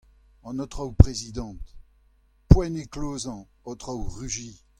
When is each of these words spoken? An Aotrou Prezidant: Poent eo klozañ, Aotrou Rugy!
An 0.43 0.57
Aotrou 0.57 0.93
Prezidant: 1.03 1.59
Poent 2.49 2.75
eo 2.81 2.87
klozañ, 2.93 3.41
Aotrou 3.67 3.99
Rugy! 4.17 4.49